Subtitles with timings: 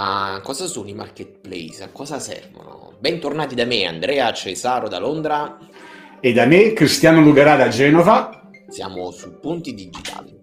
[0.00, 1.82] Ma cosa sono i marketplace?
[1.82, 2.94] A cosa servono?
[2.98, 5.58] Bentornati da me, Andrea Cesaro da Londra.
[6.20, 8.48] E da me, Cristiano Lugarà da Genova.
[8.66, 10.40] Siamo su Punti Digitali.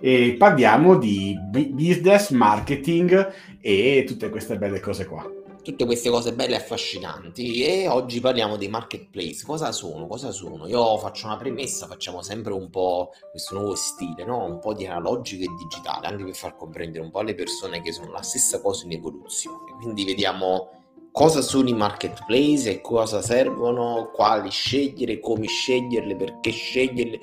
[0.00, 3.30] E parliamo di business, marketing
[3.60, 8.56] e tutte queste belle cose qua tutte queste cose belle e affascinanti e oggi parliamo
[8.56, 9.44] dei marketplace.
[9.44, 10.06] Cosa sono?
[10.06, 10.68] Cosa sono?
[10.68, 14.44] Io faccio una premessa, facciamo sempre un po' questo nuovo stile, no?
[14.44, 17.92] un po' di analogico e digitale, anche per far comprendere un po' alle persone che
[17.92, 19.72] sono la stessa cosa in evoluzione.
[19.80, 20.68] Quindi vediamo
[21.10, 27.20] cosa sono i marketplace e cosa servono, quali scegliere, come sceglierle, perché sceglierle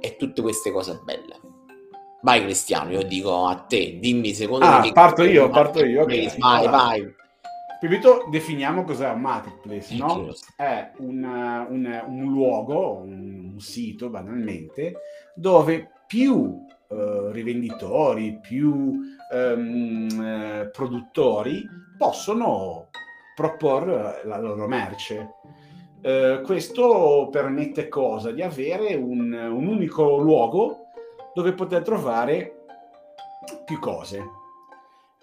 [0.00, 1.40] e tutte queste cose belle.
[2.22, 4.90] Vai Cristiano, io dico a te, dimmi secondo ah, me...
[4.90, 6.02] Parto io, parto io.
[6.02, 6.36] Okay.
[6.38, 7.14] Vai, vai.
[7.78, 10.32] Tutto definiamo cos'è un marketplace, no?
[10.56, 14.94] È una, un, un, luogo, un, un, sito banalmente,
[15.34, 19.00] dove più eh, rivenditori, più
[19.32, 22.88] ehm, eh, produttori possono
[23.34, 25.34] proporre la loro merce.
[26.00, 28.30] Eh, questo permette cosa?
[28.30, 30.86] Di avere un, un unico luogo
[31.34, 32.64] dove poter trovare
[33.64, 34.44] più cose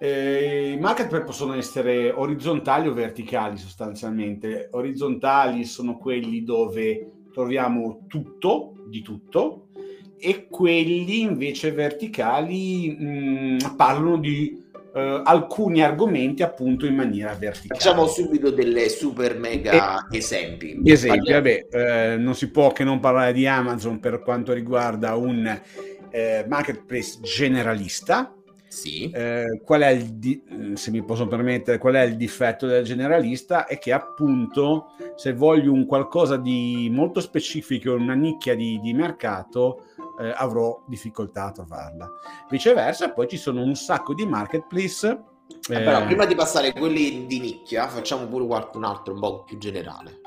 [0.04, 4.68] eh, I marketplace possono essere orizzontali o verticali sostanzialmente.
[4.72, 9.68] Orizzontali sono quelli dove troviamo tutto, di tutto,
[10.20, 14.62] e quelli invece verticali mh, mm, parlano di
[14.94, 17.80] uh, alcuni argomenti appunto in maniera verticale.
[17.80, 20.82] Facciamo subito delle super mega e, esempi.
[20.84, 25.62] Esempi, vabbè, eh, non si può che non parlare di Amazon per quanto riguarda un
[26.12, 28.34] eh, marketplace generalista
[28.74, 29.10] sì.
[29.12, 32.84] Eh, qual è il di- mm, se mi posso permettere, qual è il difetto del
[32.84, 33.68] generalista?
[33.68, 39.86] È che appunto se voglio un qualcosa di molto specifico, una nicchia di, di mercato,
[40.20, 42.10] eh, avrò difficoltà a trovarla.
[42.50, 45.08] Viceversa, poi ci sono un sacco di marketplace.
[45.70, 49.44] Eh, però prima di passare a quelli di nicchia, facciamo pure qualcun altro un po'
[49.44, 50.20] più generale.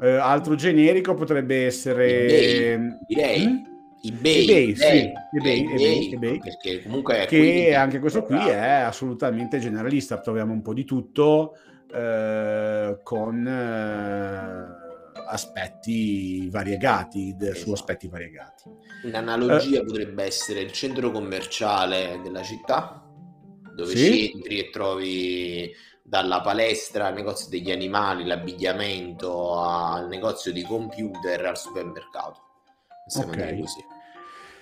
[0.00, 2.74] Eh, altro generico potrebbe essere...
[3.08, 4.14] EBay, Mm?
[4.14, 9.58] eBay, eBay, sì, eBay, eBay, eBay, eBay, perché comunque che anche questo qui è assolutamente
[9.58, 11.56] generalista, troviamo un po' di tutto
[11.92, 17.58] eh, con eh, aspetti variegati, esatto.
[17.58, 18.70] su aspetti variegati.
[19.02, 23.04] Un'analogia eh, potrebbe essere il centro commerciale della città,
[23.74, 24.30] dove sì?
[24.30, 25.72] entri e trovi
[26.04, 32.46] dalla palestra al negozio degli animali, l'abbigliamento, al negozio di computer, al supermercato
[33.08, 33.54] possiamo okay.
[33.54, 33.96] dire così.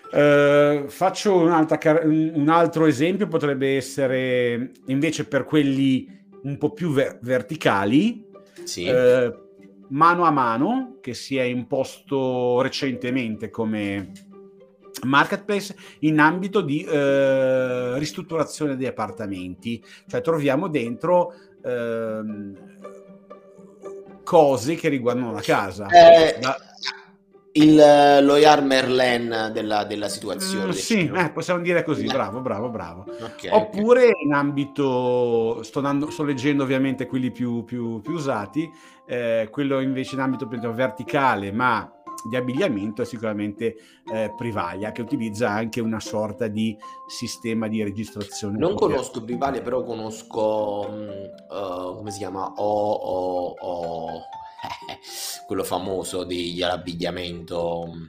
[0.06, 6.08] Uh, faccio un altro esempio, potrebbe essere invece per quelli
[6.42, 8.24] un po' più ver- verticali,
[8.62, 8.88] sì.
[8.88, 9.34] uh,
[9.88, 14.12] mano a mano, che si è imposto recentemente come
[15.02, 21.34] marketplace in ambito di uh, ristrutturazione degli appartamenti, cioè troviamo dentro
[21.66, 22.54] ehm,
[24.22, 25.86] cose che riguardano la casa.
[25.88, 26.56] Eh, da
[27.56, 30.66] il, lo Yar Merlin della, della situazione.
[30.66, 32.12] Mm, sì, eh, possiamo dire così, eh.
[32.12, 33.04] bravo, bravo, bravo.
[33.08, 34.24] Okay, Oppure okay.
[34.24, 38.70] in ambito, sto, andando, sto, leggendo ovviamente quelli più, più, più usati,
[39.06, 41.90] eh, quello invece in ambito verticale, ma
[42.28, 43.76] di abbigliamento è sicuramente
[44.12, 48.58] eh, Privalia che utilizza anche una sorta di sistema di registrazione.
[48.58, 50.88] Non conosco Privalia, però conosco
[51.48, 52.52] uh, come si chiama?
[52.56, 54.22] O, o, o
[55.46, 58.04] quello famoso dell'abbigliamento mm,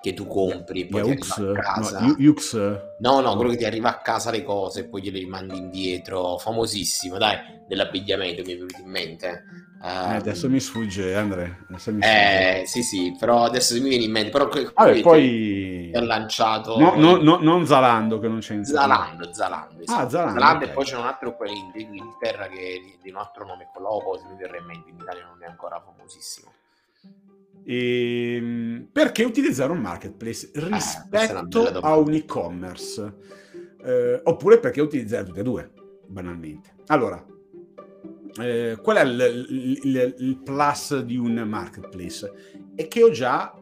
[0.00, 2.00] che tu compri e poi Yux, ti arriva a casa.
[2.00, 2.54] No, Yux.
[3.00, 6.38] no, no, quello che ti arriva a casa le cose e poi gliele rimandi indietro.
[6.38, 7.36] Famosissimo, dai,
[7.66, 9.44] dell'abbigliamento mi è venuto in mente.
[9.80, 11.64] Um, eh, adesso mi sfugge, Andre.
[11.68, 12.60] Mi sfugge.
[12.60, 14.30] Eh, sì, sì, però adesso mi viene in mente.
[14.30, 16.78] Però Vabbè, poi ha lanciato.
[16.78, 19.32] No, no, no, non Zalando, che non c'è in Zalando.
[19.32, 20.02] Zalando, esatto.
[20.02, 20.68] ah, Zalando, Zalando okay.
[20.68, 24.20] e poi c'è un altro qua in Inghilterra che di un altro nome, con l'Opo,
[24.28, 24.90] mi verrà in mente.
[24.90, 26.52] In Italia non è ancora famosissimo.
[27.64, 33.14] E, ehm, perché utilizzare un marketplace ah, rispetto ah, a un e-commerce?
[33.84, 35.70] Eh, oppure perché utilizzare tutte e due,
[36.06, 36.74] banalmente.
[36.86, 37.22] Allora,
[38.40, 42.32] eh, qual è il, il, il, plus di un marketplace?
[42.74, 43.54] È che ho già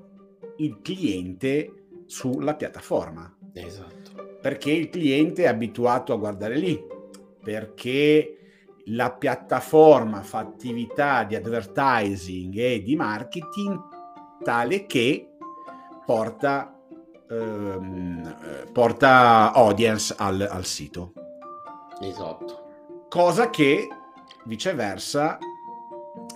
[0.59, 3.37] il cliente sulla piattaforma.
[3.53, 4.39] Esatto.
[4.41, 6.81] Perché il cliente è abituato a guardare lì,
[7.43, 8.37] perché
[8.87, 13.81] la piattaforma fa attività di advertising e di marketing
[14.43, 15.31] tale che
[16.05, 16.79] porta,
[17.29, 21.13] ehm, porta audience al, al sito.
[22.01, 22.65] Esatto.
[23.09, 23.89] Cosa che
[24.47, 25.39] Viceversa,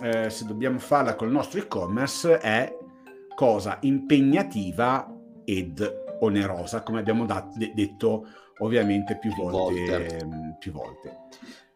[0.01, 2.77] eh, se dobbiamo farla col nostro e-commerce, è
[3.33, 5.07] cosa impegnativa
[5.45, 8.27] ed onerosa, come abbiamo dat- detto
[8.59, 9.85] ovviamente più, volte.
[9.85, 10.27] volte.
[10.59, 11.17] Più volte.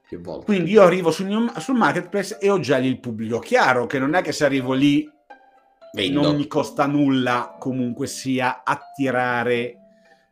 [0.08, 0.46] più volte.
[0.46, 3.40] Quindi io arrivo sul, sul marketplace e ho già lì il pubblico.
[3.40, 5.10] Chiaro che non è che se arrivo lì
[5.94, 6.22] Vendo.
[6.22, 9.78] non mi costa nulla comunque sia attirare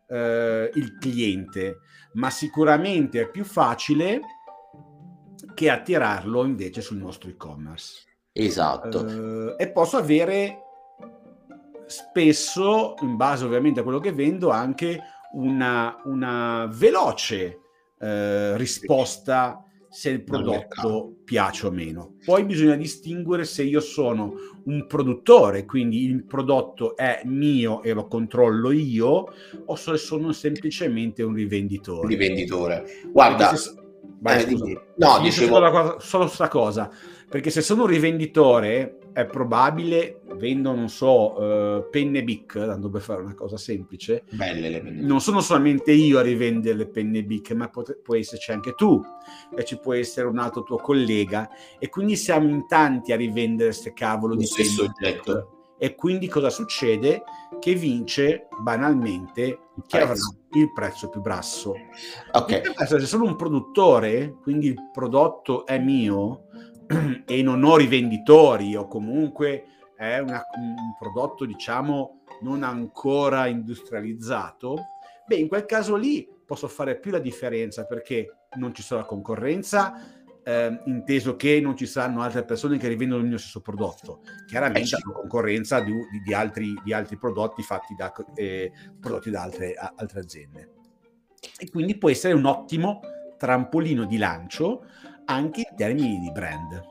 [0.07, 1.79] eh, il cliente,
[2.13, 4.21] ma sicuramente è più facile
[5.55, 8.05] che attirarlo invece sul nostro e-commerce.
[8.31, 9.55] Esatto.
[9.57, 10.62] Eh, e posso avere
[11.93, 14.99] spesso, in base ovviamente a quello che vendo, anche
[15.33, 17.59] una, una veloce
[17.99, 22.15] eh, risposta se il prodotto piace o meno.
[22.25, 24.33] Poi bisogna distinguere se io sono
[24.65, 29.25] un produttore, quindi il prodotto è mio e lo controllo io,
[29.65, 32.07] o se sono semplicemente un rivenditore.
[32.07, 32.85] Rivenditore.
[33.11, 33.75] Guarda, se...
[34.19, 35.99] Vai, eh, no, dicevo...
[35.99, 36.89] solo questa cosa,
[37.29, 43.01] perché se sono un rivenditore è probabile, vendo, non so, uh, penne Bic, tanto per
[43.01, 44.23] fare una cosa semplice.
[44.31, 48.15] Belle le penne Non sono solamente io a rivendere le penne Bic, ma pot- può
[48.15, 49.01] esserci anche tu,
[49.55, 51.49] e ci può essere un altro tuo collega,
[51.79, 55.47] e quindi siamo in tanti a rivendere queste cavolo di penne oggetto.
[55.77, 57.23] E quindi cosa succede?
[57.59, 61.73] Che vince banalmente chi avrà il prezzo più basso.
[62.31, 62.85] Ok.
[62.85, 66.45] Se sono un produttore, quindi il prodotto è mio,
[67.25, 74.77] e non ho rivenditori o comunque è una, un prodotto diciamo non ancora industrializzato,
[75.25, 79.93] beh in quel caso lì posso fare più la differenza perché non ci sarà concorrenza,
[80.43, 84.21] eh, inteso che non ci saranno altre persone che rivendono il mio stesso prodotto.
[84.45, 85.11] Chiaramente eh, certo.
[85.11, 89.93] concorrenza di, di, di, altri, di, altri, prodotti fatti da, eh, prodotti da altre, a,
[89.95, 90.69] altre aziende.
[91.57, 93.01] E quindi può essere un ottimo
[93.37, 94.85] trampolino di lancio
[95.25, 96.81] anche in termini di brand.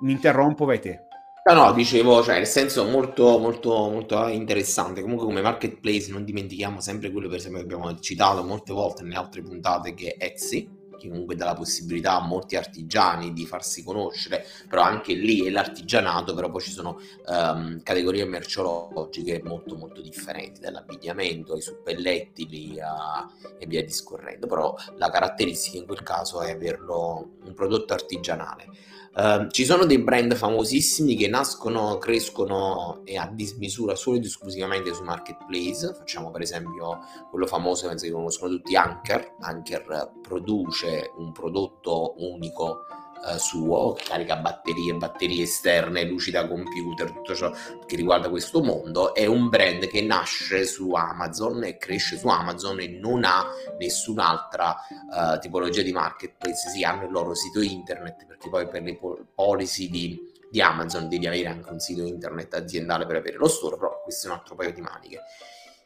[0.00, 1.06] Mi interrompo, vai te.
[1.44, 5.00] No, no, dicevo, cioè, nel senso molto, molto, molto interessante.
[5.00, 9.16] Comunque, come marketplace, non dimentichiamo sempre quello, per esempio, che abbiamo citato molte volte nelle
[9.16, 10.68] altre puntate, che è Etsy,
[11.02, 15.50] che comunque dà la possibilità a molti artigiani di farsi conoscere, però anche lì è
[15.50, 23.28] l'artigianato, però poi ci sono um, categorie merceologiche molto molto differenti, dall'abbigliamento ai suppellettili a,
[23.58, 28.68] e via discorrendo, però la caratteristica in quel caso è averlo un prodotto artigianale.
[29.14, 34.94] Uh, ci sono dei brand famosissimi che nascono, crescono e a dismisura solo ed esclusivamente
[34.94, 35.92] su marketplace.
[35.94, 39.36] Facciamo per esempio quello famoso, penso che conoscono tutti, Anker.
[39.40, 42.86] Anker produce un prodotto unico
[43.24, 47.52] eh, suo, carica batterie, batterie esterne, luci da computer, tutto ciò
[47.86, 52.80] che riguarda questo mondo, è un brand che nasce su Amazon e cresce su Amazon
[52.80, 53.46] e non ha
[53.78, 58.98] nessun'altra uh, tipologia di marketplace, sì, hanno il loro sito internet perché poi per le
[59.34, 60.18] policy di,
[60.50, 64.26] di Amazon devi avere anche un sito internet aziendale per avere lo store, però questo
[64.26, 65.20] è un altro paio di maniche.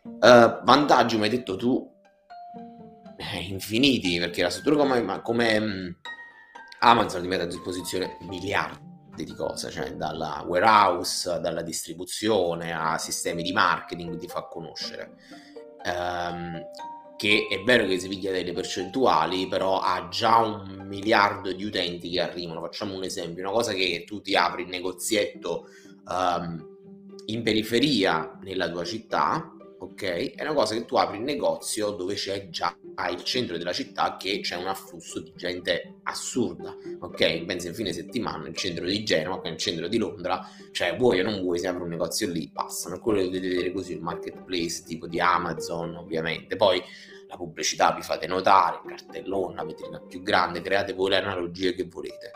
[0.02, 1.92] Uh, vantaggi, come hai detto tu,
[3.16, 5.88] eh, infiniti, perché la struttura come, come mm,
[6.80, 13.42] Amazon ti mette a disposizione miliardi di cose, cioè dalla warehouse, dalla distribuzione a sistemi
[13.42, 15.14] di marketing, ti fa conoscere.
[15.84, 16.60] Um,
[17.16, 22.10] che è vero che si piglia delle percentuali, però ha già un miliardo di utenti
[22.10, 22.60] che arrivano.
[22.60, 25.68] Facciamo un esempio, una cosa che tu ti apri il negozietto
[26.08, 26.74] um,
[27.26, 30.34] in periferia nella tua città, ok?
[30.34, 32.76] È una cosa che tu apri il negozio dove c'è già
[33.10, 37.44] il centro della città che c'è un afflusso di gente assurda, ok?
[37.44, 41.24] Pensi in fine settimana nel centro di Genova, nel centro di Londra, cioè vuoi o
[41.24, 42.98] non vuoi, si apre un negozio lì, passano.
[43.00, 46.56] Quello che dovete vedere così il marketplace tipo di Amazon, ovviamente.
[46.56, 46.82] Poi
[47.28, 51.74] la pubblicità vi fate notare, il cartellone, la vetrina più grande, create voi le analogie
[51.74, 52.32] che volete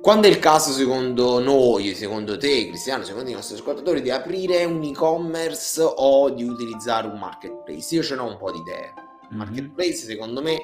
[0.00, 4.64] quando è il caso, secondo noi, secondo te, Cristiano, secondo i nostri ascoltatori, di aprire
[4.64, 7.94] un e-commerce o di utilizzare un marketplace?
[7.94, 8.94] Io ce n'ho un po' di idee.
[9.30, 10.58] Il marketplace, secondo me,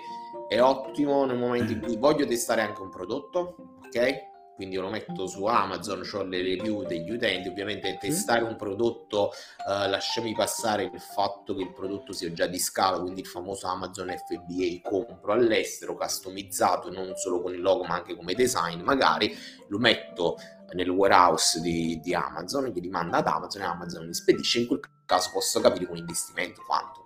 [0.49, 4.36] è ottimo nel momento in cui voglio testare anche un prodotto, ok?
[4.57, 9.31] Quindi io lo metto su Amazon, ho le review degli utenti, ovviamente testare un prodotto,
[9.31, 13.69] eh, lasciami passare il fatto che il prodotto sia già di scala, quindi il famoso
[13.69, 19.37] Amazon FBA compro all'estero, customizzato non solo con il logo ma anche come design, magari
[19.69, 20.37] lo metto
[20.73, 24.67] nel warehouse di, di Amazon che li manda ad Amazon e Amazon li spedisce, in
[24.67, 27.06] quel caso posso capire un investimento quanto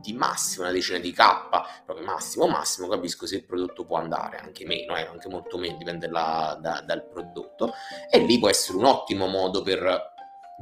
[0.00, 1.18] di massimo una decina di K,
[1.84, 5.76] proprio massimo massimo, capisco se il prodotto può andare, anche meno, eh, anche molto meno,
[5.76, 7.72] dipende la, da, dal prodotto,
[8.10, 10.12] e lì può essere un ottimo modo per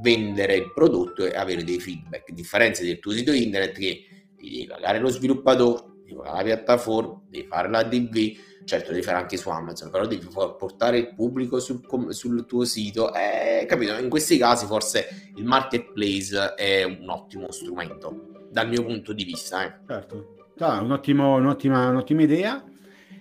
[0.00, 4.06] vendere il prodotto e avere dei feedback, a differenza del tuo sito internet che
[4.37, 9.02] ti devi pagare lo sviluppatore, devi pagare la piattaforma, devi fare la DV, certo devi
[9.02, 13.96] fare anche su Amazon, però devi portare il pubblico sul, sul tuo sito, eh, capito?
[13.96, 19.64] In questi casi forse il marketplace è un ottimo strumento dal mio punto di vista.
[19.64, 19.73] Eh.
[19.87, 22.62] Certo, ah, un ottimo, un'ottima, un'ottima idea.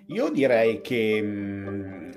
[0.08, 2.12] Io direi che mh, mm,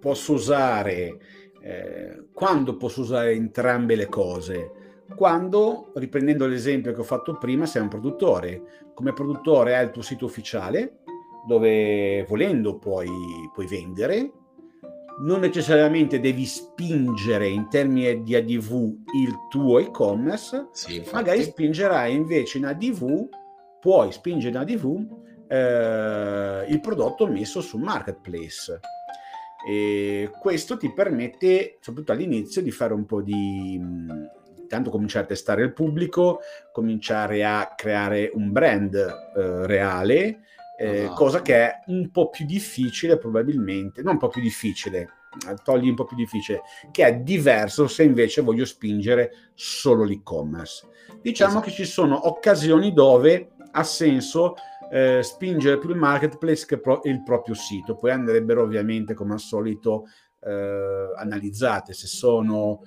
[0.00, 1.18] posso usare,
[1.60, 4.70] eh, quando posso usare entrambe le cose?
[5.14, 8.62] Quando, riprendendo l'esempio che ho fatto prima, sei un produttore.
[8.94, 10.98] Come produttore hai il tuo sito ufficiale,
[11.46, 13.08] dove volendo puoi,
[13.52, 14.32] puoi vendere,
[15.18, 18.72] non necessariamente devi spingere in termini di ADV
[19.14, 23.28] il tuo e-commerce, sì, magari spingerai invece in ADV,
[23.80, 25.06] puoi spingere in ADV
[25.48, 28.80] eh, il prodotto messo su marketplace.
[29.66, 33.80] E questo ti permette, soprattutto all'inizio, di fare un po' di
[34.68, 36.40] tanto cominciare a testare il pubblico,
[36.72, 40.40] cominciare a creare un brand eh, reale,
[40.78, 41.14] eh, esatto.
[41.14, 45.10] cosa che è un po' più difficile probabilmente, non un po' più difficile,
[45.62, 50.88] togli un po' più difficile, che è diverso se invece voglio spingere solo l'e-commerce.
[51.20, 51.66] Diciamo esatto.
[51.66, 54.54] che ci sono occasioni dove ha senso
[54.90, 57.96] eh, spingere più il marketplace che pro- il proprio sito.
[57.96, 60.04] Poi andrebbero ovviamente, come al solito,
[60.40, 61.92] eh, analizzate.
[61.92, 62.80] Se sono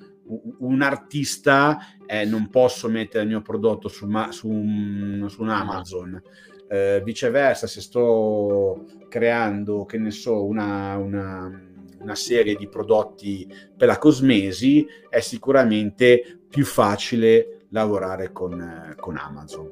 [0.59, 5.49] un artista, eh, non posso mettere il mio prodotto su, ma- su, un, su un
[5.49, 6.21] Amazon.
[6.71, 11.51] Eh, viceversa, se sto creando, che ne so, una, una,
[11.99, 19.71] una, serie di prodotti per la cosmesi, è sicuramente più facile lavorare con, con Amazon.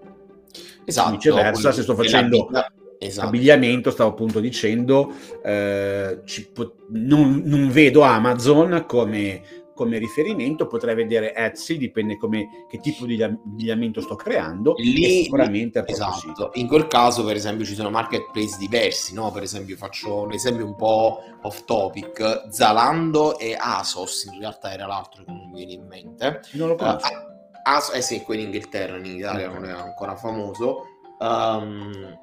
[0.86, 1.12] Esatto.
[1.12, 2.50] Viceversa, se sto facendo
[2.98, 3.28] esatto.
[3.28, 5.14] abbigliamento, stavo appunto dicendo,
[5.44, 6.20] eh,
[6.54, 9.42] po- non, non, vedo Amazon come,
[9.78, 15.84] come, riferimento, potrei vedere Etsy, dipende come, che tipo di abbigliamento sto creando, Lì, sicuramente
[15.86, 16.50] esatto.
[16.56, 19.32] In quel caso, per esempio, ci sono marketplace diversi, no?
[19.32, 24.88] Per esempio, faccio un esempio un po' off topic, Zalando e Asos, in realtà era
[24.88, 26.42] l'altro che non mi viene in mente.
[26.54, 27.14] Non lo conosco.
[27.14, 30.84] Uh, As- eh sì, qui in Inghilterra, in Italia non è ancora famoso.
[31.20, 32.18] Um,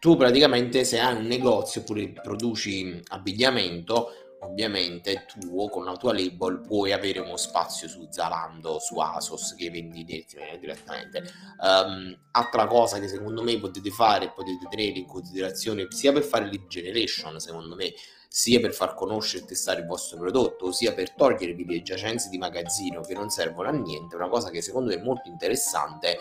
[0.00, 4.08] tu praticamente se hai un negozio oppure produci abbigliamento,
[4.40, 9.70] ovviamente tu con la tua label puoi avere uno spazio su Zalando, su Asos che
[9.70, 11.22] vendi direttamente.
[11.58, 16.46] Um, altra cosa che secondo me potete fare, potete tenere in considerazione sia per fare
[16.46, 17.92] lead generation, secondo me,
[18.32, 22.38] sia per far conoscere e testare il vostro prodotto, sia per togliervi le giacenze di
[22.38, 26.18] magazzino che non servono a niente, una cosa che secondo me è molto interessante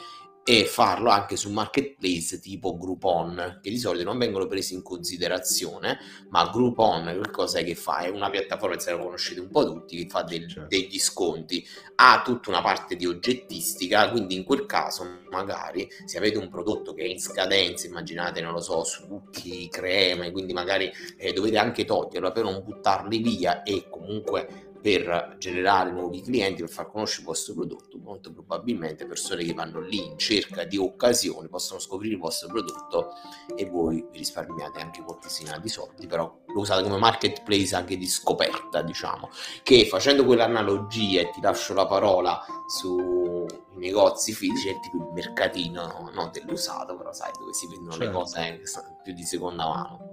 [0.49, 5.99] e farlo anche su marketplace tipo Groupon che di solito non vengono presi in considerazione
[6.29, 7.99] ma Groupon che cosa è che fa?
[7.99, 10.67] è una piattaforma se la conoscete un po' tutti che fa del, certo.
[10.67, 11.63] degli sconti
[11.97, 16.95] ha tutta una parte di oggettistica quindi in quel caso magari se avete un prodotto
[16.95, 21.85] che è in scadenza immaginate non lo so succhi, creme quindi magari eh, dovete anche
[21.85, 27.27] toglierlo per non buttarli via e comunque per generare nuovi clienti, per far conoscere il
[27.27, 32.19] vostro prodotto, molto probabilmente persone che vanno lì in cerca di occasioni possono scoprire il
[32.19, 33.11] vostro prodotto
[33.55, 38.07] e voi vi risparmiate anche moltissimi di soldi, però lo usate come marketplace anche di
[38.07, 39.29] scoperta, diciamo,
[39.63, 43.45] che facendo quell'analogia e ti lascio la parola sui
[43.75, 48.05] negozi fisici è tipo il mercatino no, dell'usato, però sai dove si vendono certo.
[48.05, 48.61] le cose
[49.03, 50.09] più di seconda mano.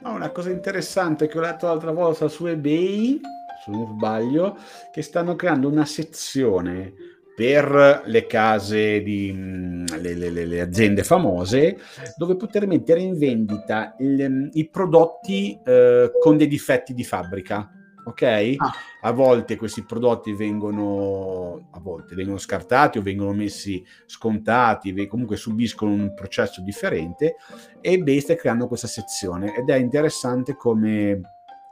[0.00, 3.20] No, una cosa interessante che ho letto l'altra volta su eBay
[3.68, 4.56] se non sbaglio,
[4.90, 6.94] che stanno creando una sezione
[7.36, 11.78] per le case di mm, le, le, le aziende famose
[12.16, 17.70] dove poter mettere in vendita il, i prodotti eh, con dei difetti di fabbrica
[18.08, 18.54] ok?
[18.56, 18.72] Ah.
[19.02, 25.92] A volte questi prodotti vengono, a volte vengono scartati o vengono messi scontati, comunque subiscono
[25.92, 27.36] un processo differente
[27.80, 31.20] e eBay sta creando questa sezione ed è interessante come,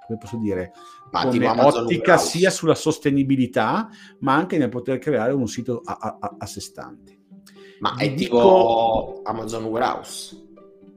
[0.07, 0.73] come posso dire,
[1.11, 3.89] come ottica sia sulla sostenibilità,
[4.21, 7.19] ma anche nel poter creare un sito a, a, a sé stante.
[7.81, 8.37] Ma è dico...
[8.39, 10.45] tipo Amazon Warehouse?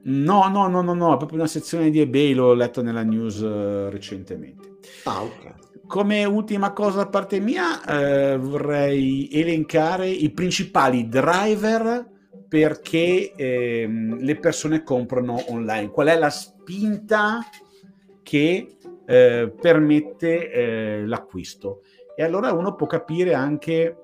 [0.01, 3.39] No, no, no, no, no, è proprio una sezione di eBay, l'ho letto nella news
[3.39, 4.77] uh, recentemente.
[5.03, 5.53] Ah, ok.
[5.85, 12.07] Come ultima cosa da parte mia, eh, vorrei elencare i principali driver
[12.47, 13.87] perché eh,
[14.19, 15.89] le persone comprano online.
[15.89, 17.39] Qual è la spinta
[18.21, 18.77] che
[19.09, 21.81] eh, permette eh, l'acquisto.
[22.15, 24.03] E allora uno può capire anche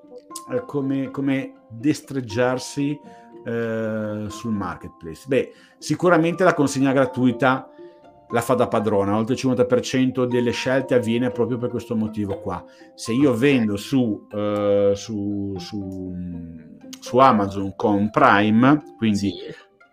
[0.52, 2.98] eh, come, come, destreggiarsi
[3.44, 5.24] eh, sul marketplace.
[5.28, 7.70] Beh, sicuramente la consegna gratuita
[8.30, 12.64] la fa da padrona, oltre il 50% delle scelte avviene proprio per questo motivo qua.
[12.96, 16.12] Se io vendo su, uh, su, su,
[16.98, 19.36] su, Amazon con Prime, quindi sì.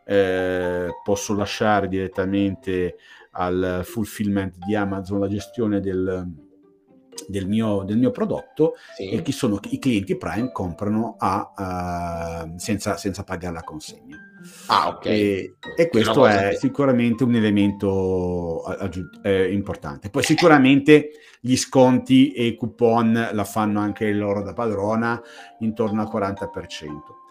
[0.05, 2.96] eh, posso lasciare direttamente
[3.33, 6.27] al fulfillment di Amazon la gestione del,
[7.27, 9.09] del, mio, del mio, prodotto sì.
[9.09, 14.17] e chi sono i clienti Prime comprano a, uh, senza, senza, pagare la consegna.
[14.67, 15.05] Ah, ok.
[15.05, 16.55] E, e questo è che...
[16.57, 20.09] sicuramente un elemento aggiun- eh, importante.
[20.09, 25.21] Poi sicuramente gli sconti e i coupon la fanno anche loro da padrona,
[25.59, 27.22] intorno al 40%.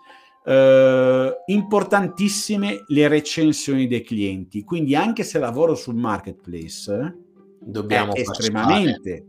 [0.44, 7.16] Uh, importantissime le recensioni dei clienti, quindi anche se lavoro sul marketplace,
[7.61, 9.26] Dobbiamo è estremamente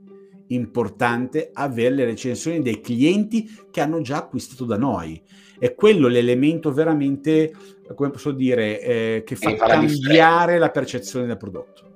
[0.48, 5.22] importante avere le recensioni dei clienti che hanno già acquistato da noi.
[5.58, 7.54] È quello l'elemento veramente,
[7.96, 11.92] come posso dire, eh, che fa cambiare la percezione del prodotto.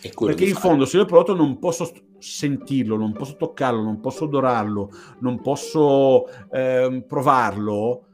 [0.00, 4.24] Perché in fondo se io il prodotto non posso sentirlo, non posso toccarlo, non posso
[4.24, 8.04] odorarlo, non posso eh, provarlo,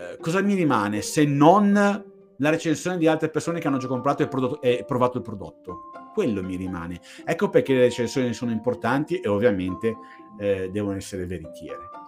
[0.00, 4.22] eh, cosa mi rimane se non la recensione di altre persone che hanno già comprato
[4.22, 5.90] e, prodotto, e provato il prodotto?
[6.12, 7.00] quello mi rimane.
[7.24, 9.96] Ecco perché le recensioni sono importanti e ovviamente
[10.38, 11.99] eh, devono essere veritiere.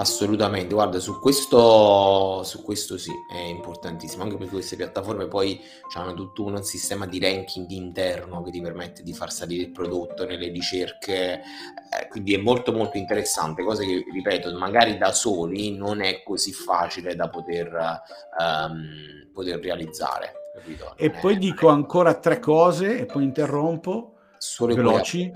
[0.00, 5.60] Assolutamente, guarda, su questo, su questo sì, è importantissimo, anche perché queste piattaforme poi
[5.94, 10.24] hanno tutto un sistema di ranking interno che ti permette di far salire il prodotto
[10.24, 16.00] nelle ricerche, eh, quindi è molto molto interessante, cosa che, ripeto, magari da soli non
[16.00, 18.00] è così facile da poter,
[18.38, 20.32] um, poter realizzare.
[20.54, 20.94] Capito?
[20.96, 24.14] E poi dico ancora tre cose e poi interrompo.
[24.38, 25.30] Solo veloci.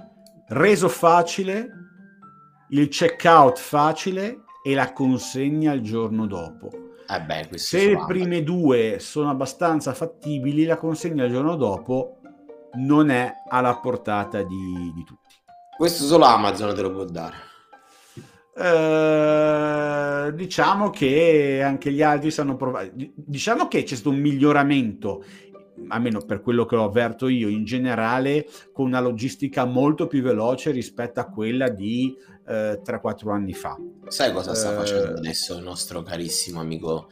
[0.48, 1.68] Reso facile,
[2.70, 6.70] il checkout facile e la consegna il giorno dopo.
[7.06, 12.20] Eh beh, Se le prime due sono abbastanza fattibili, la consegna il giorno dopo
[12.76, 15.34] non è alla portata di, di tutti.
[15.76, 17.52] Questo solo Amazon te lo può dare.
[18.56, 22.92] Uh, diciamo che anche gli altri sanno provare.
[22.94, 25.24] Diciamo che c'è stato un miglioramento,
[25.88, 30.70] almeno per quello che ho avverto io, in generale, con una logistica molto più veloce
[30.70, 33.76] rispetto a quella di eh, 3-4 anni fa.
[34.08, 37.08] Sai cosa sta uh, facendo adesso il nostro carissimo amico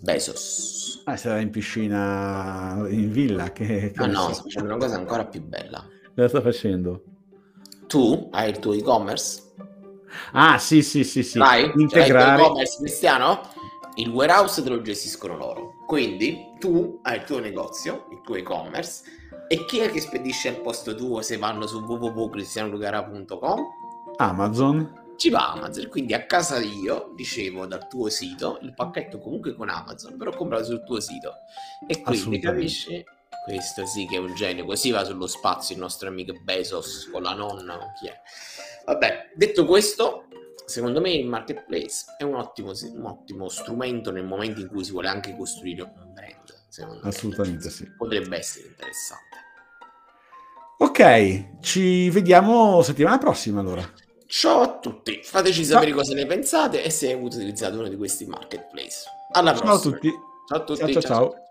[0.00, 1.02] Bezos?
[1.04, 3.52] Ah, sarà in piscina in villa.
[3.52, 5.86] Che, che ah, no, sta facendo una cosa ancora più bella.
[6.14, 7.02] Cosa sta facendo?
[7.86, 9.42] Tu hai il tuo e-commerce
[10.32, 11.38] Ah, sì, sì, sì, sì.
[11.38, 12.36] Vai, integrare.
[12.36, 13.40] Cioè, e-commerce cristiano,
[13.96, 15.72] il warehouse te lo gestiscono loro.
[15.86, 19.02] Quindi tu hai il tuo negozio, il tuo e-commerce,
[19.48, 23.60] e chi è che spedisce al posto tuo se vanno su www.cristianolugara.com?
[24.16, 25.02] Amazon.
[25.16, 29.68] Ci va Amazon, quindi a casa io ricevo dal tuo sito il pacchetto comunque con
[29.68, 31.34] Amazon, però comprato sul tuo sito.
[31.86, 33.04] E quindi capisci?
[33.44, 37.22] Questo sì che è un genio, così va sullo spazio il nostro amico Bezos con
[37.22, 38.18] la nonna, chi è?
[38.86, 40.28] Vabbè, detto questo,
[40.64, 44.92] secondo me il marketplace è un ottimo, un ottimo strumento nel momento in cui si
[44.92, 46.33] vuole anche costruire un brand.
[47.02, 47.70] Assolutamente me.
[47.70, 47.90] sì.
[47.96, 49.36] Potrebbe essere interessante.
[50.78, 53.88] Ok, ci vediamo settimana prossima allora.
[54.26, 55.98] Ciao a tutti, fateci sapere ciao.
[55.98, 59.04] cosa ne pensate e se avete utilizzato uno di questi marketplace.
[59.32, 59.78] Alla prossima.
[59.78, 60.10] Ciao a tutti.
[60.46, 60.92] Ciao a tutti.
[60.92, 61.00] ciao.
[61.00, 61.02] ciao.
[61.02, 61.43] ciao.